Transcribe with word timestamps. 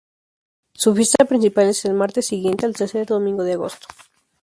Su 0.73 0.95
fiesta 0.95 1.25
principal 1.25 1.67
es 1.67 1.85
el 1.85 1.93
martes 1.93 2.25
siguiente 2.25 2.65
al 2.65 2.73
tercer 2.75 3.05
domingo 3.05 3.43
de 3.43 3.53
agosto. 3.53 3.87